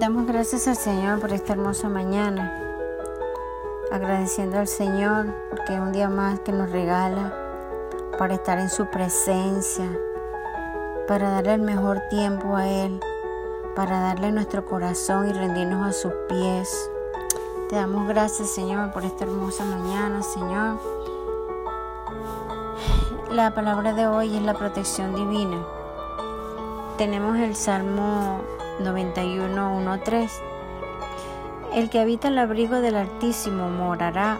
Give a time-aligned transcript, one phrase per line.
[0.00, 2.58] Damos gracias al Señor por esta hermosa mañana,
[3.92, 7.34] agradeciendo al Señor porque es un día más que nos regala
[8.18, 9.84] para estar en su presencia,
[11.06, 12.98] para darle el mejor tiempo a Él,
[13.76, 16.90] para darle nuestro corazón y rendirnos a sus pies.
[17.68, 20.78] Te damos gracias, Señor, por esta hermosa mañana, Señor.
[23.30, 25.62] La palabra de hoy es la protección divina.
[26.96, 28.40] Tenemos el Salmo
[28.80, 30.42] 91, 3.
[31.74, 34.38] El que habita el abrigo del Altísimo morará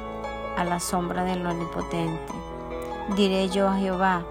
[0.57, 2.33] a la sombra del Omnipotente.
[3.17, 4.25] Diré yo a Jehová,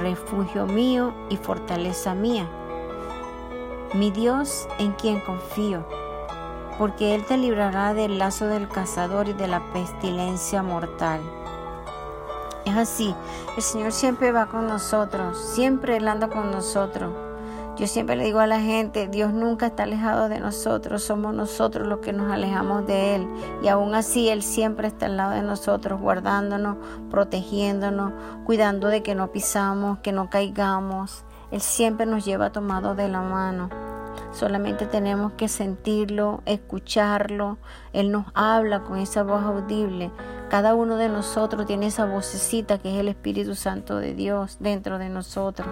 [0.00, 2.46] refugio mío y fortaleza mía,
[3.94, 5.84] mi Dios en quien confío,
[6.78, 11.20] porque Él te librará del lazo del cazador y de la pestilencia mortal.
[12.64, 13.14] Es así,
[13.56, 17.31] el Señor siempre va con nosotros, siempre Él anda con nosotros.
[17.76, 21.88] Yo siempre le digo a la gente, Dios nunca está alejado de nosotros, somos nosotros
[21.88, 23.26] los que nos alejamos de Él.
[23.62, 26.76] Y aún así Él siempre está al lado de nosotros, guardándonos,
[27.10, 28.12] protegiéndonos,
[28.44, 31.24] cuidando de que no pisamos, que no caigamos.
[31.50, 33.70] Él siempre nos lleva tomado de la mano.
[34.32, 37.56] Solamente tenemos que sentirlo, escucharlo.
[37.94, 40.10] Él nos habla con esa voz audible.
[40.50, 44.98] Cada uno de nosotros tiene esa vocecita que es el Espíritu Santo de Dios dentro
[44.98, 45.68] de nosotros.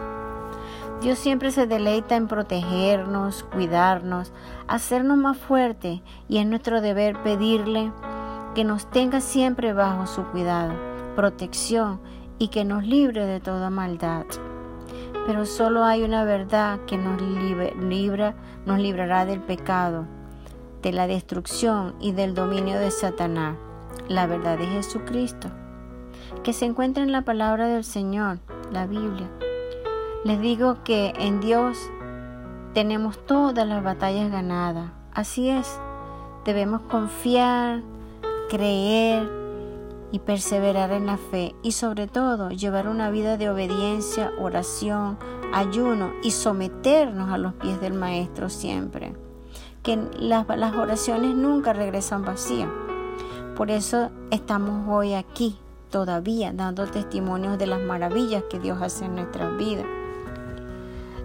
[1.01, 4.33] Dios siempre se deleita en protegernos, cuidarnos,
[4.69, 7.91] hacernos más fuertes y es nuestro deber pedirle
[8.55, 10.75] que nos tenga siempre bajo su cuidado,
[11.17, 12.01] protección
[12.39, 14.27] y que nos libre de toda maldad.
[15.27, 18.34] Pero solo hay una verdad que nos libra,
[18.67, 20.05] nos librará del pecado,
[20.83, 23.56] de la destrucción y del dominio de Satanás,
[24.09, 25.48] la verdad de Jesucristo,
[26.43, 28.39] que se encuentra en la palabra del Señor,
[28.71, 29.31] la Biblia.
[30.22, 31.78] Les digo que en Dios
[32.74, 34.90] tenemos todas las batallas ganadas.
[35.14, 35.80] Así es,
[36.44, 37.82] debemos confiar,
[38.50, 39.26] creer
[40.12, 45.16] y perseverar en la fe y sobre todo llevar una vida de obediencia, oración,
[45.54, 49.16] ayuno y someternos a los pies del Maestro siempre.
[49.82, 52.69] Que las, las oraciones nunca regresan vacías.
[53.56, 59.14] Por eso estamos hoy aquí todavía dando testimonios de las maravillas que Dios hace en
[59.14, 59.86] nuestras vidas.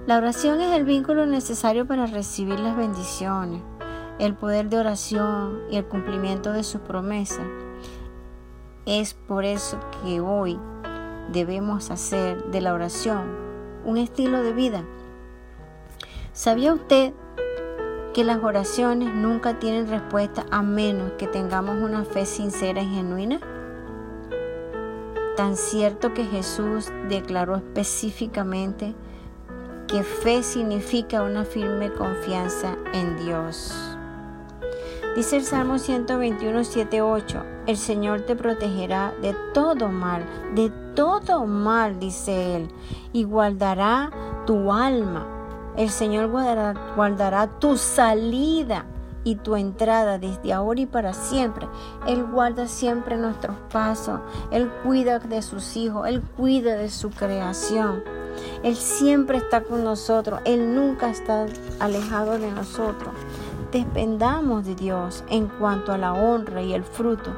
[0.07, 3.63] La oración es el vínculo necesario para recibir las bendiciones,
[4.19, 7.47] el poder de oración y el cumplimiento de sus promesas.
[8.85, 10.59] Es por eso que hoy
[11.31, 13.35] debemos hacer de la oración
[13.83, 14.83] un estilo de vida.
[16.33, 17.11] ¿Sabía usted
[18.13, 23.39] que las oraciones nunca tienen respuesta a menos que tengamos una fe sincera y genuina?
[25.35, 28.93] Tan cierto que Jesús declaró específicamente
[29.87, 33.73] que fe significa una firme confianza en Dios.
[35.15, 40.25] Dice el Salmo 121, 7, 8, el Señor te protegerá de todo mal,
[40.55, 42.69] de todo mal, dice Él,
[43.13, 44.11] y guardará
[44.45, 45.25] tu alma.
[45.77, 48.85] El Señor guardará, guardará tu salida
[49.23, 51.67] y tu entrada desde ahora y para siempre.
[52.07, 54.19] Él guarda siempre nuestros pasos,
[54.51, 58.03] Él cuida de sus hijos, Él cuida de su creación.
[58.65, 61.45] Él siempre está con nosotros, Él nunca está
[61.79, 63.13] alejado de nosotros.
[63.71, 67.29] Dependamos de Dios en cuanto a la honra y el fruto.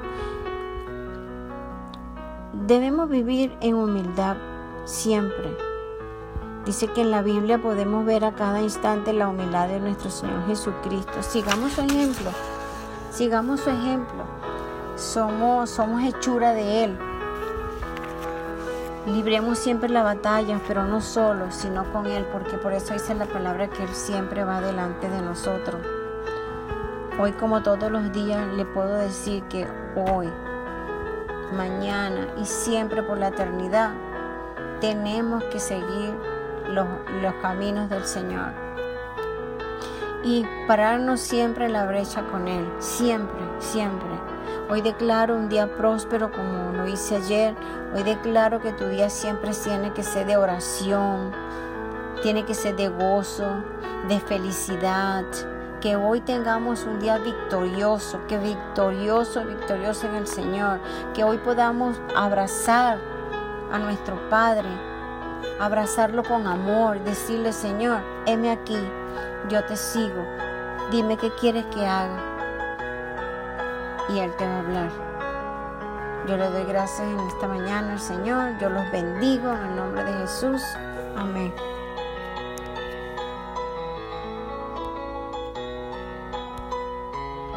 [2.65, 4.37] Debemos vivir en humildad
[4.85, 5.53] siempre.
[6.65, 10.47] Dice que en la Biblia podemos ver a cada instante la humildad de nuestro Señor
[10.47, 11.21] Jesucristo.
[11.21, 12.31] Sigamos su ejemplo.
[13.11, 14.23] Sigamos su ejemplo.
[14.95, 16.97] Somos, somos hechura de Él.
[19.07, 23.25] Libremos siempre la batalla, pero no solo, sino con Él, porque por eso dice la
[23.25, 25.81] palabra que Él siempre va delante de nosotros.
[27.17, 29.65] Hoy como todos los días le puedo decir que
[29.95, 30.27] hoy,
[31.55, 33.91] mañana y siempre por la eternidad
[34.81, 36.13] tenemos que seguir
[36.67, 36.85] los,
[37.21, 38.51] los caminos del Señor
[40.21, 44.09] y pararnos siempre en la brecha con Él, siempre, siempre.
[44.69, 47.55] Hoy declaro un día próspero como lo hice ayer.
[47.95, 51.31] Hoy declaro que tu día siempre tiene que ser de oración,
[52.21, 53.45] tiene que ser de gozo,
[54.09, 55.23] de felicidad.
[55.79, 60.81] Que hoy tengamos un día victorioso, que victorioso, victorioso en el Señor.
[61.13, 62.99] Que hoy podamos abrazar
[63.71, 64.67] a nuestro Padre,
[65.61, 68.77] abrazarlo con amor, decirle, Señor, heme aquí,
[69.47, 70.25] yo te sigo,
[70.91, 72.36] dime qué quieres que haga
[74.09, 74.91] y Él te va a hablar.
[76.27, 80.03] Yo le doy gracias en esta mañana al Señor, yo los bendigo en el nombre
[80.03, 80.61] de Jesús.
[81.15, 81.53] Amén.